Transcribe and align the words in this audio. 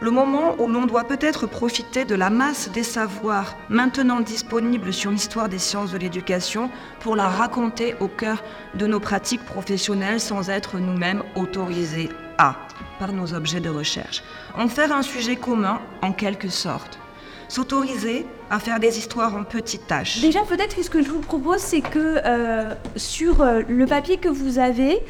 le 0.00 0.10
moment 0.12 0.54
où 0.60 0.68
l'on 0.68 0.86
doit 0.86 1.04
peut-être 1.04 1.46
profiter 1.46 2.04
de 2.04 2.14
la 2.14 2.30
masse 2.30 2.70
des 2.70 2.84
savoirs 2.84 3.56
maintenant 3.68 4.20
disponibles 4.20 4.92
sur 4.92 5.10
l'histoire 5.10 5.48
des 5.48 5.58
sciences 5.58 5.90
de 5.90 5.98
l'éducation 5.98 6.70
pour 7.00 7.16
la 7.16 7.28
raconter 7.28 7.96
au 7.98 8.06
cœur 8.06 8.44
de 8.74 8.86
nos 8.86 9.00
pratiques 9.00 9.44
professionnelles 9.44 10.20
sans 10.20 10.50
être 10.50 10.78
nous-mêmes 10.78 11.24
autorisés 11.34 12.10
à, 12.38 12.54
par 13.00 13.12
nos 13.12 13.34
objets 13.34 13.60
de 13.60 13.70
recherche. 13.70 14.22
En 14.56 14.68
faire 14.68 14.92
un 14.92 15.02
sujet 15.02 15.34
commun, 15.34 15.80
en 16.02 16.12
quelque 16.12 16.48
sorte. 16.48 17.00
S'autoriser 17.48 18.26
à 18.50 18.60
faire 18.60 18.78
des 18.78 18.98
histoires 18.98 19.34
en 19.34 19.42
petites 19.42 19.86
tâches. 19.86 20.20
Déjà, 20.20 20.42
peut-être 20.42 20.80
ce 20.80 20.90
que 20.90 21.02
je 21.02 21.08
vous 21.08 21.20
propose, 21.20 21.58
c'est 21.58 21.80
que 21.80 22.20
euh, 22.24 22.74
sur 22.94 23.42
euh, 23.42 23.62
le 23.68 23.86
papier 23.86 24.18
que 24.18 24.28
vous 24.28 24.58
avez, 24.58 25.00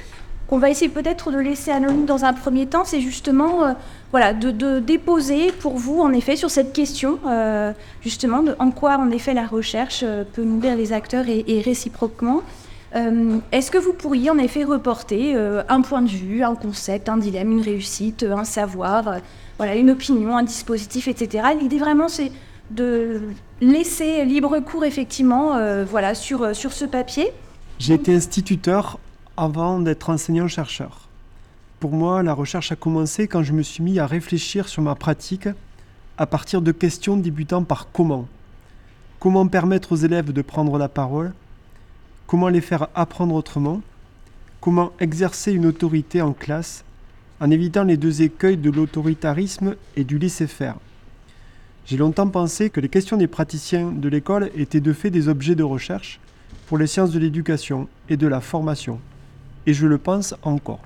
qu'on 0.48 0.58
va 0.58 0.70
essayer 0.70 0.88
peut-être 0.88 1.30
de 1.30 1.38
laisser 1.38 1.70
anonyme 1.70 2.06
dans 2.06 2.24
un 2.24 2.32
premier 2.32 2.66
temps, 2.66 2.84
c'est 2.84 3.02
justement 3.02 3.64
euh, 3.64 3.72
voilà, 4.10 4.32
de, 4.32 4.80
déposer 4.80 5.52
pour 5.52 5.76
vous, 5.76 6.00
en 6.00 6.12
effet, 6.12 6.36
sur 6.36 6.50
cette 6.50 6.72
question, 6.72 7.18
euh, 7.26 7.72
justement, 8.00 8.42
en 8.58 8.70
quoi, 8.70 8.96
en 8.96 9.10
effet, 9.10 9.34
la 9.34 9.46
recherche 9.46 10.00
euh, 10.02 10.24
peut 10.24 10.42
nourrir 10.42 10.74
les 10.74 10.92
acteurs 10.94 11.26
et, 11.28 11.60
réciproquement. 11.60 12.42
Est-ce 13.52 13.70
que 13.70 13.76
vous 13.76 13.92
pourriez, 13.92 14.30
en 14.30 14.38
effet, 14.38 14.64
reporter 14.64 15.36
un 15.68 15.82
point 15.82 16.00
de 16.00 16.08
vue, 16.08 16.42
un 16.42 16.54
concept, 16.54 17.10
un 17.10 17.18
dilemme, 17.18 17.52
une 17.52 17.60
réussite, 17.60 18.22
un 18.22 18.44
savoir, 18.44 19.16
voilà, 19.58 19.76
une 19.76 19.90
opinion, 19.90 20.38
un 20.38 20.42
dispositif, 20.42 21.06
etc. 21.06 21.48
L'idée, 21.60 21.76
vraiment, 21.78 22.08
c'est 22.08 22.32
de 22.70 23.20
laisser 23.60 24.24
libre 24.24 24.58
cours, 24.60 24.86
effectivement, 24.86 25.58
voilà, 25.84 26.14
sur, 26.14 26.56
sur 26.56 26.72
ce 26.72 26.86
papier. 26.86 27.30
J'ai 27.78 27.92
été 27.92 28.14
instituteur 28.14 28.98
avant 29.38 29.78
d'être 29.78 30.10
enseignant-chercheur. 30.10 31.08
Pour 31.78 31.92
moi, 31.92 32.24
la 32.24 32.34
recherche 32.34 32.72
a 32.72 32.76
commencé 32.76 33.28
quand 33.28 33.44
je 33.44 33.52
me 33.52 33.62
suis 33.62 33.84
mis 33.84 34.00
à 34.00 34.06
réfléchir 34.06 34.66
sur 34.66 34.82
ma 34.82 34.96
pratique 34.96 35.48
à 36.16 36.26
partir 36.26 36.60
de 36.60 36.72
questions 36.72 37.16
débutant 37.16 37.62
par 37.62 37.92
comment. 37.92 38.26
Comment 39.20 39.46
permettre 39.46 39.92
aux 39.92 39.96
élèves 39.96 40.32
de 40.32 40.42
prendre 40.42 40.76
la 40.76 40.88
parole? 40.88 41.32
Comment 42.26 42.48
les 42.48 42.60
faire 42.60 42.88
apprendre 42.96 43.36
autrement? 43.36 43.80
Comment 44.60 44.90
exercer 44.98 45.52
une 45.52 45.66
autorité 45.66 46.20
en 46.20 46.32
classe 46.32 46.84
en 47.40 47.52
évitant 47.52 47.84
les 47.84 47.96
deux 47.96 48.22
écueils 48.22 48.56
de 48.56 48.72
l'autoritarisme 48.72 49.76
et 49.94 50.02
du 50.02 50.18
laisser-faire? 50.18 50.74
J'ai 51.86 51.96
longtemps 51.96 52.28
pensé 52.28 52.70
que 52.70 52.80
les 52.80 52.88
questions 52.88 53.16
des 53.16 53.28
praticiens 53.28 53.92
de 53.92 54.08
l'école 54.08 54.50
étaient 54.56 54.80
de 54.80 54.92
fait 54.92 55.10
des 55.10 55.28
objets 55.28 55.54
de 55.54 55.62
recherche 55.62 56.18
pour 56.66 56.76
les 56.76 56.88
sciences 56.88 57.12
de 57.12 57.20
l'éducation 57.20 57.86
et 58.08 58.16
de 58.16 58.26
la 58.26 58.40
formation 58.40 58.98
et 59.68 59.74
je 59.74 59.86
le 59.86 59.98
pense 59.98 60.34
encore. 60.42 60.80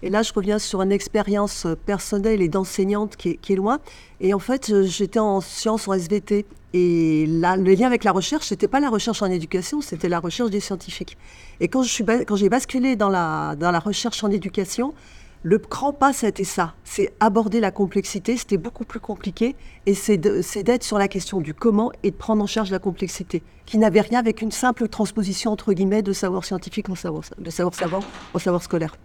Et 0.00 0.10
là, 0.10 0.22
je 0.22 0.32
reviens 0.32 0.60
sur 0.60 0.80
une 0.80 0.92
expérience 0.92 1.66
personnelle 1.86 2.40
et 2.40 2.48
d'enseignante 2.48 3.16
qui, 3.16 3.36
est 3.48 3.56
loin. 3.56 3.80
Et 4.20 4.32
en 4.32 4.38
fait, 4.38 4.84
j'étais 4.84 5.18
en 5.18 5.40
sciences 5.40 5.88
en 5.88 5.94
SVT. 5.94 6.46
Et 6.72 7.26
là, 7.26 7.56
le 7.56 7.74
lien 7.74 7.88
avec 7.88 8.04
la 8.04 8.12
recherche, 8.12 8.46
ce 8.46 8.54
n'était 8.54 8.68
pas 8.68 8.78
la 8.78 8.90
recherche 8.90 9.22
en 9.22 9.26
éducation, 9.26 9.80
c'était 9.80 10.08
la 10.08 10.20
recherche 10.20 10.50
des 10.50 10.60
scientifiques. 10.60 11.18
Et 11.58 11.66
quand 11.66 11.82
j'ai 11.82 12.48
basculé 12.48 12.94
dans 12.94 13.08
la, 13.08 13.56
dans 13.58 13.72
la 13.72 13.80
recherche 13.80 14.22
en 14.22 14.30
éducation, 14.30 14.94
le 15.42 15.58
grand 15.58 15.92
pas, 15.92 16.12
c'était 16.12 16.44
ça. 16.44 16.74
C'est 16.84 17.12
aborder 17.20 17.60
la 17.60 17.70
complexité. 17.70 18.36
C'était 18.36 18.56
beaucoup 18.56 18.84
plus 18.84 19.00
compliqué. 19.00 19.54
Et 19.86 19.94
c'est 19.94 20.16
d'être 20.18 20.82
sur 20.82 20.98
la 20.98 21.08
question 21.08 21.40
du 21.40 21.54
comment 21.54 21.92
et 22.02 22.10
de 22.10 22.16
prendre 22.16 22.42
en 22.42 22.46
charge 22.46 22.70
la 22.70 22.78
complexité, 22.78 23.42
qui 23.64 23.78
n'avait 23.78 24.00
rien 24.00 24.18
avec 24.18 24.42
une 24.42 24.50
simple 24.50 24.88
transposition, 24.88 25.52
entre 25.52 25.72
guillemets, 25.72 26.02
de 26.02 26.12
savoir 26.12 26.44
scientifique 26.44 26.88
en 26.90 26.94
savoir, 26.94 27.24
de 27.38 27.50
savoir 27.50 27.74
savant 27.74 28.00
au 28.34 28.38
savoir 28.38 28.62
scolaire. 28.62 28.96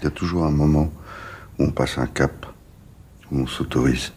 Il 0.00 0.04
y 0.04 0.06
a 0.06 0.10
toujours 0.10 0.44
un 0.44 0.50
moment 0.50 0.90
où 1.58 1.64
on 1.64 1.70
passe 1.70 1.98
un 1.98 2.06
cap, 2.06 2.46
où 3.30 3.38
on 3.40 3.46
s'autorise. 3.46 4.12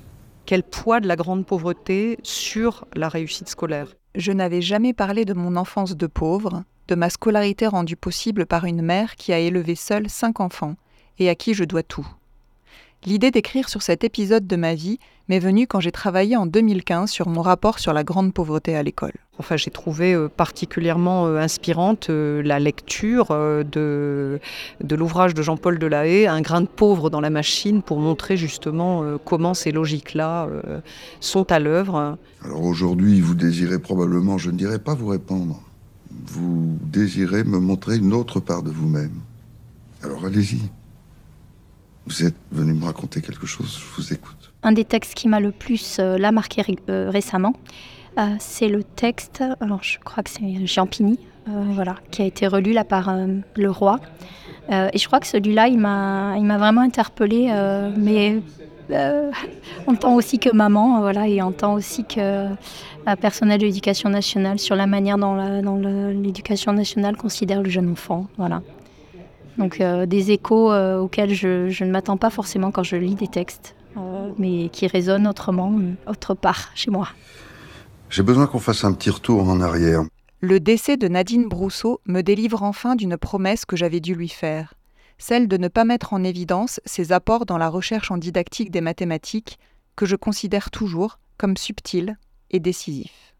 Quel 0.46 0.63
poids 0.63 1.01
de 1.01 1.07
la 1.07 1.18
grande 1.18 1.46
pauvreté 1.46 2.18
sur 2.24 2.88
la 2.96 3.09
réussite 3.09 3.50
scolaire? 3.50 3.94
Je 4.16 4.31
n'avais 4.31 4.62
jamais 4.62 4.94
parlé 4.94 5.25
de 5.25 5.34
mon 5.34 5.57
enfance 5.57 5.96
de 5.96 6.07
pauvre, 6.07 6.63
de 6.88 6.96
ma 6.96 7.09
scolarité 7.09 7.68
rendue 7.68 7.97
possible 7.97 8.46
par 8.46 8.63
une 8.63 8.81
mère 8.81 9.18
qui 9.18 9.34
a 9.34 9.40
élevé 9.40 9.75
seule 9.75 10.09
cinq 10.09 10.40
enfants 10.40 10.75
et 11.19 11.29
à 11.29 11.35
qui 11.35 11.53
je 11.53 11.63
dois 11.63 11.83
tout. 11.83 12.07
L'idée 13.05 13.31
d'écrire 13.31 13.69
sur 13.69 13.83
cet 13.83 14.03
épisode 14.03 14.47
de 14.47 14.55
ma 14.55 14.73
vie 14.73 15.00
m'est 15.29 15.39
venue 15.39 15.67
quand 15.67 15.79
j'ai 15.79 15.91
travaillé 15.91 16.35
en 16.35 16.45
2015 16.45 17.09
sur 17.09 17.29
mon 17.29 17.41
rapport 17.41 17.79
sur 17.79 17.94
la 17.94 18.03
grande 18.03 18.33
pauvreté 18.33 18.75
à 18.75 18.81
l'école. 18.81 19.13
Enfin, 19.38 19.56
j'ai 19.56 19.69
trouvé 19.69 20.13
euh, 20.13 20.29
particulièrement 20.29 21.27
euh, 21.27 21.38
inspirante 21.38 22.09
euh, 22.09 22.41
la 22.41 22.59
lecture 22.59 23.27
de, 23.29 24.39
de 24.83 24.95
l'ouvrage 24.95 25.33
de 25.35 25.41
Jean-Paul 25.41 25.77
Delahaye, 25.77 26.27
Un 26.27 26.41
grain 26.41 26.61
de 26.61 26.67
pauvre 26.67 27.09
dans 27.09 27.22
la 27.22 27.29
machine, 27.29 27.81
pour 27.81 28.00
montrer 28.00 28.35
justement 28.35 29.03
comment 29.23 29.53
ces 29.53 29.72
logiques-là 29.72 30.50
sont 31.19 31.51
à 31.51 31.59
l'œuvre. 31.59 32.17
Alors 32.44 32.63
aujourd'hui, 32.63 33.22
vous 33.22 33.35
désirez 33.35 33.79
probablement, 33.79 34.38
je 34.38 34.50
ne 34.50 34.57
dirais 34.57 34.79
pas 34.79 34.95
vous 34.95 35.07
répondre, 35.07 35.61
vous 36.25 36.77
désirez 36.81 37.44
me 37.44 37.59
montrer 37.59 37.97
une 37.97 38.13
autre 38.13 38.39
part 38.39 38.63
de 38.63 38.72
vous-même. 38.72 39.13
Alors 40.03 40.25
allez-y. 40.25 40.61
Vous 42.07 42.23
êtes 42.23 42.35
venu 42.53 42.73
me 42.73 42.85
raconter 42.85 43.22
quelque 43.22 43.45
chose, 43.45 43.79
je 43.81 43.95
vous 44.01 44.13
écoute. 44.13 44.53
Un 44.63 44.72
des 44.72 44.85
textes 44.85 45.13
qui 45.13 45.28
m'a 45.28 45.41
le 45.41 45.51
plus 45.51 45.97
euh, 46.00 46.18
la 46.18 46.31
marqué 46.31 46.63
euh, 46.90 47.09
récemment, 47.09 47.53
euh, 48.18 48.28
c'est 48.40 48.69
le 48.69 48.84
texte, 48.84 49.44
alors 49.59 49.84
je 49.84 50.00
crois 50.00 50.23
que 50.23 50.29
c'est 50.29 50.66
Jean 50.66 50.88
voilà, 51.45 51.95
qui 52.09 52.22
a 52.22 52.25
été 52.25 52.47
relu 52.47 52.72
là 52.73 52.84
par 52.84 53.16
le 53.56 53.72
roi. 53.72 54.00
et 54.69 54.97
je 54.97 55.07
crois 55.07 55.22
que 55.22 55.28
celui-là, 55.28 55.69
il 55.69 55.79
m'a, 55.79 56.35
il 56.38 56.44
m'a 56.44 56.57
vraiment 56.57 56.81
interpellée, 56.81 57.50
mais 57.95 58.41
en 59.88 59.95
tant 59.95 60.16
aussi 60.16 60.39
que 60.39 60.53
maman, 60.53 61.00
voilà, 61.00 61.29
et 61.29 61.41
en 61.41 61.53
tant 61.53 61.74
aussi 61.74 62.03
que 62.03 62.50
personnel 63.22 63.62
de 63.62 63.66
l'éducation 63.66 64.09
nationale, 64.09 64.59
sur 64.59 64.75
la 64.75 64.88
manière 64.88 65.18
dont, 65.18 65.75
l'éducation 66.09 66.74
nationale 66.74 67.16
considère 67.16 67.63
le 67.63 67.69
jeune 67.69 67.91
enfant, 67.91 68.28
voilà. 68.38 68.62
Donc 69.57 69.81
euh, 69.81 70.06
des 70.06 70.31
échos 70.31 70.72
euh, 70.72 71.00
auxquels 71.00 71.34
je, 71.34 71.84
ne 71.84 71.91
m'attends 71.91 72.18
pas 72.18 72.29
forcément 72.29 72.72
quand 72.72 72.84
je 72.84 72.95
lis 72.95 73.16
des 73.16 73.28
textes, 73.28 73.75
euh, 73.97 74.31
mais 74.38 74.69
qui 74.69 74.88
résonnent 74.88 75.28
autrement, 75.28 75.73
autre 76.06 76.34
part 76.34 76.69
chez 76.75 76.91
moi. 76.91 77.09
J'ai 78.09 78.23
besoin 78.23 78.47
qu'on 78.47 78.59
fasse 78.59 78.84
un 78.84 78.94
petit 78.94 79.09
retour 79.09 79.50
en 79.50 79.59
arrière. 79.59 80.03
Le 80.40 80.59
décès 80.59 80.97
de 80.97 81.07
Nadine 81.07 81.47
Brousseau 81.47 82.00
me 82.06 82.22
délivre 82.22 82.62
enfin 82.62 82.95
d'une 82.95 83.18
promesse 83.18 83.66
que 83.66 83.75
j'avais 83.75 84.00
dû 84.00 84.13
lui 84.13 84.29
faire, 84.29 84.75
celle 85.18 85.47
de 85.47 85.57
ne 85.57 85.68
pas 85.68 85.84
mettre 85.84 86.13
en 86.13 86.24
évidence 86.24 86.79
ses 86.85 87.12
apports 87.12 87.47
dans 87.47 87.57
la 87.57 87.69
recherche 87.69 88.12
en 88.12 88.18
didactique 88.18 88.69
des 88.69 88.81
mathématiques, 88.81 89.57
que 89.95 90.06
je 90.06 90.16
considère 90.16 90.69
toujours 90.69 91.18
comme 91.38 91.57
subtils 91.57 92.18
et 92.51 92.59
décisifs. 92.59 93.34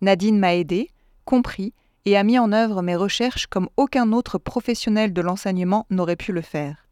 Nadine 0.00 0.38
m'a 0.38 0.56
aidé, 0.56 0.90
compris 1.24 1.72
et 2.08 2.16
a 2.16 2.24
mis 2.24 2.38
en 2.38 2.52
œuvre 2.52 2.80
mes 2.80 2.96
recherches 2.96 3.46
comme 3.46 3.68
aucun 3.76 4.12
autre 4.12 4.38
professionnel 4.38 5.12
de 5.12 5.20
l'enseignement 5.20 5.84
n'aurait 5.90 6.16
pu 6.16 6.32
le 6.32 6.40
faire. 6.40 6.86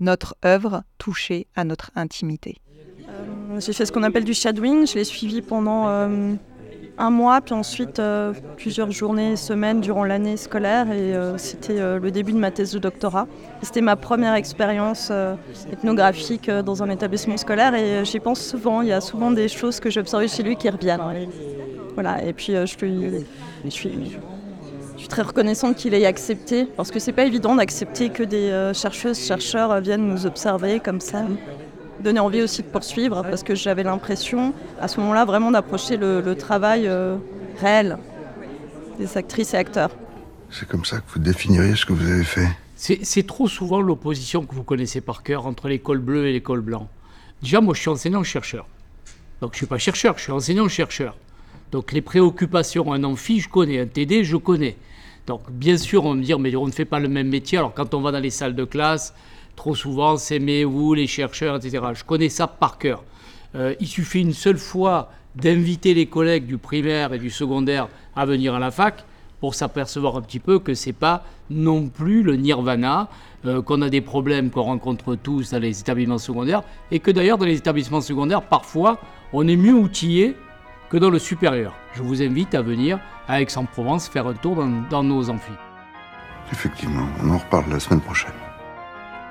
Notre 0.00 0.34
œuvre 0.44 0.82
touchait 0.98 1.46
à 1.54 1.62
notre 1.62 1.92
intimité. 1.94 2.56
Euh, 3.08 3.60
j'ai 3.60 3.72
fait 3.72 3.86
ce 3.86 3.92
qu'on 3.92 4.02
appelle 4.02 4.24
du 4.24 4.34
shadowing, 4.34 4.84
je 4.84 4.94
l'ai 4.96 5.04
suivi 5.04 5.42
pendant 5.42 5.86
euh, 5.86 6.34
un 6.98 7.10
mois, 7.10 7.40
puis 7.40 7.54
ensuite 7.54 8.00
euh, 8.00 8.32
plusieurs 8.56 8.90
journées, 8.90 9.36
semaines 9.36 9.80
durant 9.80 10.02
l'année 10.02 10.36
scolaire, 10.36 10.90
et 10.90 11.14
c'était 11.36 11.78
le 12.00 12.10
début 12.10 12.32
de 12.32 12.38
ma 12.38 12.50
thèse 12.50 12.72
de 12.72 12.80
doctorat. 12.80 13.28
C'était 13.62 13.80
ma 13.80 13.94
première 13.94 14.34
expérience 14.34 15.12
ethnographique 15.70 16.50
dans 16.50 16.82
un 16.82 16.90
établissement 16.90 17.36
scolaire, 17.36 17.76
et 17.76 18.04
j'y 18.04 18.18
pense 18.18 18.44
souvent, 18.44 18.82
il 18.82 18.88
y 18.88 18.92
a 18.92 19.00
souvent 19.00 19.30
des 19.30 19.46
choses 19.46 19.78
que 19.78 19.88
j'ai 19.88 20.00
observées 20.00 20.26
chez 20.26 20.42
lui 20.42 20.56
qui 20.56 20.68
reviennent. 20.68 21.28
Voilà, 21.94 22.24
et 22.24 22.32
puis 22.32 22.54
je, 22.54 22.84
lui, 22.84 23.24
je 23.64 23.70
suis 23.70 24.18
suis 25.02 25.08
très 25.08 25.22
reconnaissante 25.22 25.76
qu'il 25.76 25.94
ait 25.94 26.06
accepté, 26.06 26.64
parce 26.64 26.90
que 26.90 27.00
c'est 27.00 27.12
pas 27.12 27.24
évident 27.24 27.56
d'accepter 27.56 28.10
que 28.10 28.22
des 28.22 28.50
euh, 28.50 28.72
chercheuses, 28.72 29.18
chercheurs 29.18 29.80
viennent 29.80 30.06
nous 30.06 30.26
observer 30.26 30.78
comme 30.78 31.00
ça. 31.00 31.24
Donner 32.00 32.20
envie 32.20 32.40
aussi 32.40 32.62
de 32.62 32.68
poursuivre, 32.68 33.22
parce 33.22 33.42
que 33.42 33.54
j'avais 33.54 33.82
l'impression, 33.82 34.54
à 34.80 34.86
ce 34.86 35.00
moment-là, 35.00 35.24
vraiment 35.24 35.50
d'approcher 35.50 35.96
le, 35.96 36.34
travail 36.36 36.86
euh, 36.86 37.16
réel 37.60 37.98
des 38.98 39.16
actrices 39.16 39.54
et 39.54 39.56
acteurs. 39.56 39.90
C'est 40.50 40.68
comme 40.68 40.84
ça 40.84 40.98
que 40.98 41.10
vous 41.12 41.18
définiriez 41.18 41.74
ce 41.74 41.84
que 41.84 41.92
vous 41.92 42.08
avez 42.08 42.24
fait? 42.24 42.48
C'est 42.76 43.26
trop 43.26 43.48
souvent 43.48 43.80
l'opposition 43.80 44.44
que 44.44 44.54
vous 44.54 44.64
connaissez 44.64 45.00
par 45.00 45.22
cœur 45.22 45.46
entre 45.46 45.68
l'école 45.68 45.98
bleue 45.98 46.28
et 46.28 46.32
l'école 46.32 46.60
blanche. 46.60 46.88
Déjà, 47.42 47.60
moi, 47.60 47.74
je 47.74 47.80
suis 47.80 47.90
enseignant-chercheur. 47.90 48.66
Donc, 49.40 49.52
je 49.52 49.54
ne 49.54 49.58
suis 49.58 49.66
pas 49.66 49.78
chercheur, 49.78 50.16
je 50.18 50.22
suis 50.22 50.32
enseignant-chercheur. 50.32 51.16
Donc, 51.72 51.92
les 51.92 52.02
préoccupations, 52.02 52.92
un 52.92 53.02
amphi, 53.02 53.40
je 53.40 53.48
connais, 53.48 53.80
un 53.80 53.86
TD, 53.86 54.24
je 54.24 54.36
connais. 54.36 54.76
Donc 55.26 55.50
bien 55.50 55.76
sûr, 55.76 56.04
on 56.04 56.14
me 56.14 56.22
dire, 56.22 56.38
mais 56.38 56.54
on 56.56 56.66
ne 56.66 56.72
fait 56.72 56.84
pas 56.84 56.98
le 56.98 57.08
même 57.08 57.28
métier. 57.28 57.58
Alors 57.58 57.74
quand 57.74 57.94
on 57.94 58.00
va 58.00 58.12
dans 58.12 58.20
les 58.20 58.30
salles 58.30 58.54
de 58.54 58.64
classe, 58.64 59.14
trop 59.56 59.74
souvent, 59.74 60.16
c'est 60.16 60.38
mais 60.38 60.64
où 60.64 60.94
les 60.94 61.06
chercheurs, 61.06 61.56
etc. 61.56 61.84
Je 61.94 62.04
connais 62.04 62.28
ça 62.28 62.46
par 62.46 62.78
cœur. 62.78 63.04
Euh, 63.54 63.74
il 63.80 63.86
suffit 63.86 64.20
une 64.20 64.32
seule 64.32 64.58
fois 64.58 65.10
d'inviter 65.36 65.94
les 65.94 66.06
collègues 66.06 66.46
du 66.46 66.58
primaire 66.58 67.12
et 67.12 67.18
du 67.18 67.30
secondaire 67.30 67.88
à 68.16 68.26
venir 68.26 68.54
à 68.54 68.58
la 68.58 68.70
fac 68.70 69.04
pour 69.40 69.54
s'apercevoir 69.54 70.16
un 70.16 70.22
petit 70.22 70.38
peu 70.38 70.58
que 70.58 70.74
c'est 70.74 70.92
pas 70.92 71.24
non 71.50 71.88
plus 71.88 72.22
le 72.22 72.36
nirvana, 72.36 73.08
euh, 73.44 73.60
qu'on 73.60 73.82
a 73.82 73.90
des 73.90 74.00
problèmes 74.00 74.50
qu'on 74.50 74.62
rencontre 74.62 75.16
tous 75.16 75.50
dans 75.50 75.58
les 75.58 75.80
établissements 75.80 76.18
secondaires, 76.18 76.62
et 76.90 77.00
que 77.00 77.10
d'ailleurs 77.10 77.38
dans 77.38 77.46
les 77.46 77.56
établissements 77.56 78.00
secondaires, 78.00 78.42
parfois, 78.42 79.00
on 79.32 79.48
est 79.48 79.56
mieux 79.56 79.74
outillé 79.74 80.36
que 80.92 80.98
dans 80.98 81.10
le 81.10 81.18
supérieur. 81.18 81.74
Je 81.94 82.02
vous 82.02 82.22
invite 82.22 82.54
à 82.54 82.60
venir 82.62 83.00
à 83.26 83.40
Aix-en-Provence 83.40 84.08
faire 84.08 84.26
un 84.26 84.34
tour 84.34 84.56
dans, 84.56 84.68
dans 84.90 85.02
nos 85.02 85.30
amphis. 85.30 85.50
Effectivement, 86.52 87.06
on 87.24 87.30
en 87.30 87.38
reparle 87.38 87.64
la 87.70 87.80
semaine 87.80 88.02
prochaine. 88.02 88.32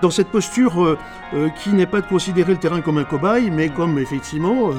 Dans 0.01 0.09
cette 0.09 0.29
posture 0.29 0.83
euh, 0.83 0.97
euh, 1.35 1.49
qui 1.49 1.69
n'est 1.69 1.85
pas 1.85 2.01
de 2.01 2.07
considérer 2.07 2.53
le 2.53 2.57
terrain 2.57 2.81
comme 2.81 2.97
un 2.97 3.03
cobaye, 3.03 3.51
mais 3.51 3.69
comme 3.69 3.99
effectivement, 3.99 4.71
euh, 4.71 4.73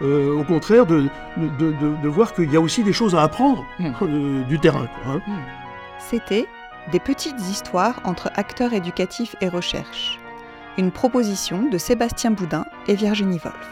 euh, 0.00 0.40
au 0.40 0.44
contraire, 0.44 0.86
de, 0.86 1.08
de, 1.36 1.72
de- 1.72 1.96
de 2.02 2.08
voir 2.08 2.32
qu'il 2.32 2.50
y 2.50 2.56
a 2.56 2.60
aussi 2.62 2.82
des 2.82 2.94
choses 2.94 3.14
à 3.14 3.22
apprendre 3.22 3.66
Hmm. 3.78 3.92
euh, 4.02 4.42
du 4.44 4.58
terrain. 4.58 4.86
quoi, 5.04 5.14
hein. 5.16 5.20
C'était 5.98 6.46
Des 6.92 7.00
petites 7.00 7.40
histoires 7.40 8.00
entre 8.04 8.30
acteurs 8.36 8.72
éducatifs 8.72 9.34
et 9.42 9.48
recherche. 9.48 10.18
Une 10.78 10.92
proposition 10.92 11.68
de 11.68 11.76
Sébastien 11.78 12.30
Boudin 12.30 12.64
et 12.86 12.94
Virginie 12.94 13.38
Wolf. 13.42 13.68